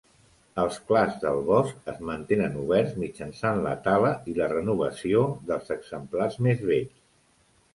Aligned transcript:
Els 0.61 0.77
clars 0.91 1.17
del 1.23 1.41
bosc 1.49 1.91
es 1.93 1.99
mantenen 2.11 2.57
oberts 2.63 2.97
mitjançant 3.03 3.61
la 3.67 3.75
tala 3.89 4.09
i 4.33 4.35
la 4.41 4.49
renovació 4.55 5.23
dels 5.51 5.71
exemplars 5.77 6.41
més 6.49 6.65
vells. 6.73 6.99